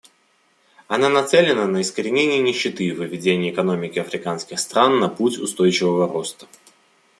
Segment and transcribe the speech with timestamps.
[0.87, 6.47] Она нацелена на искоренение нищеты и выведение экономики африканских стран на путь устойчивого роста.